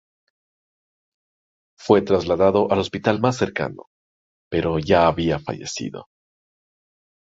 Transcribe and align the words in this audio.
Fue 1.77 2.01
trasladado 2.01 2.71
al 2.71 2.79
hospital 2.79 3.21
más 3.21 3.37
cercano, 3.37 3.85
pero 4.49 4.79
ya 4.79 5.05
había 5.07 5.37
fallecido. 5.37 6.07